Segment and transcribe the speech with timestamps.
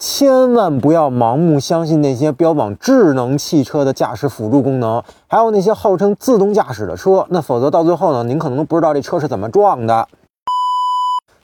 [0.00, 10.08] 千万不要盲目相信那些标榜智能汽车的驾驶辅助功能，还有那些号称自动驾驶的车，那否则到最后呢，您可能都不知道这车是怎么撞的。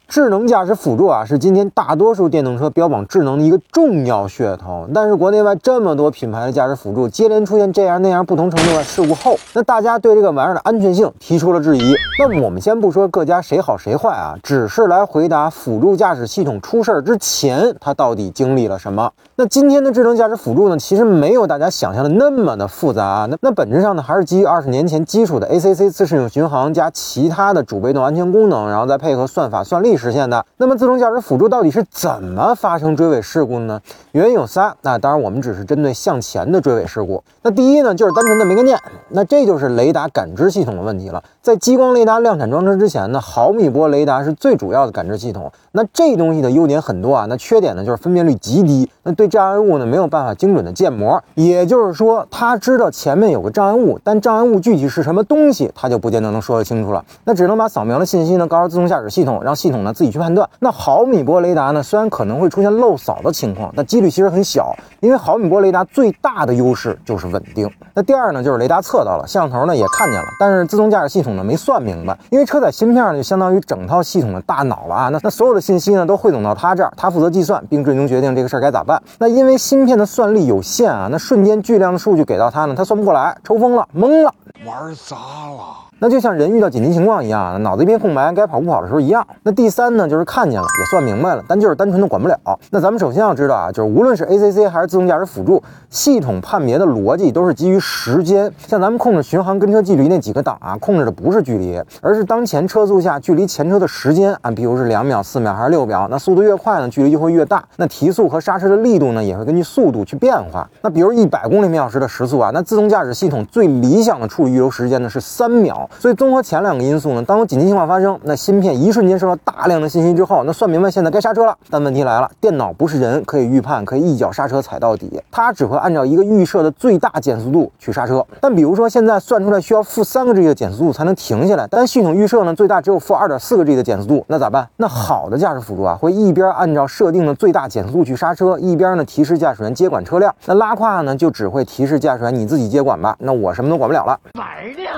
[0.08, 4.86] 智能驾驶辅助啊，是今天大多数电动车标榜智能的一个重要噱头。
[4.94, 11.92] 但是国内外这么多品牌的驾驶辅助接连出现这样那样不同程度的事故后，那大家对这个玩意儿的安全性提出了质疑。
[12.20, 19.10] 那我们先不说各家谁好谁坏啊，只是来回答辅助驾驶系统出事儿之前，它到底经历了什么。
[19.34, 23.26] 那今天的智能驾驶辅助呢，其实没有大家想象的那么的复杂啊。
[23.28, 29.95] 那那本质上呢，还是基于二十年前基础的 ACC 自适应巡航加其他的主被动安全功能，然后再配合算法算力。
[29.96, 30.44] 实现的。
[30.56, 33.80] 那么自动驾驶辅助到底是怎么发生追尾事故的呢？
[34.12, 34.74] 原因有仨。
[34.82, 37.22] 那当然，我们只是针对向前的追尾事故。
[37.42, 38.78] 那第一呢，就是单纯的没看见。
[39.08, 41.22] 那这就是雷达感知系统的问题了。
[41.40, 45.50] 在激光雷达量产装车之前呢，毫米波雷达是最主要的感知系统。
[45.72, 48.90] 那这东西的优点很多啊，那缺点呢就是分辨率极低。
[49.02, 51.22] 那对障碍物呢没有办法精准的建模。
[51.34, 57.04] 也就是说，它知道前面有个障碍物，但障碍物具体是什么东西，它就不见得能说得清楚了。
[57.24, 60.46] 那只能把扫描的信息呢告诉自动驾驶系统，让系统呢自己去判断。
[60.60, 67.70] 那毫米波雷达呢，虽然可能会出现漏扫的情况，但几率其实很小，因为毫米波雷达最大的优势就是稳定。
[67.94, 75.08] 那第二呢，就是雷达测到了，摄像头呢也看见了，但是自动驾驶系统呢没算明白，因为车载芯片呢就相当于整套系统的大脑了啊。
[75.08, 79.00] 那那所有的信息呢都汇总到他这儿，他负责计算，并最终决定这个事儿该咋办。
[79.18, 84.34] 那因为芯片的算力有限啊，那瞬间巨量的数据给到他呢，他算不过来，抽风了，懵了，
[84.66, 85.86] 玩砸了。
[85.98, 89.26] 那就像人遇到紧急情况一样，脑子一片空白，该跑不跑的时候一样。
[89.42, 92.38] 那第三呢，就是看见了，也算明白了，但就是单纯的管不了。
[92.70, 98.52] 那咱们首先要知道啊，就是无论是 ACC 还是自动驾驶辅助系统判别的逻辑，都是基于时间。
[98.58, 106.06] 像咱们控制巡航跟车距离那几个档啊，控制的不是距离，而是当前车速下距离前车的时间啊，比如是两秒、四秒还是六秒。
[106.10, 107.64] 那速度越快呢，距离就会越大。
[107.76, 110.68] 那提速和刹车的力度呢，也会根据速度去变化。
[110.82, 115.88] 那比如一百公里每小时的时速啊，那自动驾驶系统最理想的处理预留时间呢是三秒。
[115.98, 121.54] 所以综合前两个因素呢，当有紧急情况发生，那芯片一瞬间收到大量的信息之后，那算明白现在该刹车了。
[121.68, 128.24] 但问题来了，电脑不是人，可以预判，可以一脚刹车踩到底，它只会按照一个预设的最大减速度去刹车。
[128.40, 134.66] 但比如说现在算出来需要负三个 G 的减速度才能停下来，但系统预设呢最大只有负二点四个 G 的减速度，那咋办？
[134.76, 140.34] 那好的驾驶辅助啊，会一边按照设定的最大减速度去刹车，一边呢提示驾驶员接管车辆。
[140.46, 144.18] 那拉胯呢就只会提示驾驶员你自己接管吧，那我什么都管不了了。
[144.36, 144.90] 玩呢。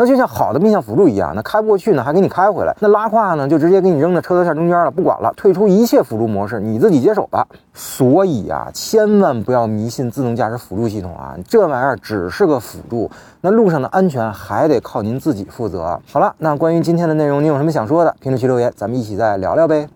[0.00, 7.44] 那就像好的变向辅助一样，那开不过去呢，还给你开回来；那拉胯呢，就直接给你扔在车头线中间了，不管了，退出一切辅助模式，你自己接手吧。
[7.74, 13.10] 所以啊，千万不要迷信自动驾驶辅助系统啊，这玩意儿只是个辅助，
[13.40, 16.00] 那路上的安全还得靠您自己负责。
[16.12, 18.14] 好了，那关于今天的内容，你有什么想说的？
[18.20, 19.88] 评论区留言，咱们一起再聊聊呗。